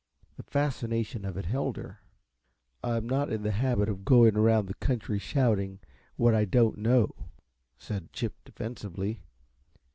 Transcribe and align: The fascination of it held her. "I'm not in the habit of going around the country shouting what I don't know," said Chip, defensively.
The 0.35 0.41
fascination 0.41 1.25
of 1.25 1.37
it 1.37 1.45
held 1.45 1.77
her. 1.77 2.01
"I'm 2.83 3.07
not 3.07 3.31
in 3.31 3.43
the 3.43 3.51
habit 3.51 3.87
of 3.87 4.03
going 4.03 4.35
around 4.35 4.65
the 4.65 4.73
country 4.73 5.19
shouting 5.19 5.77
what 6.15 6.33
I 6.33 6.43
don't 6.43 6.79
know," 6.79 7.13
said 7.77 8.11
Chip, 8.11 8.33
defensively. 8.43 9.21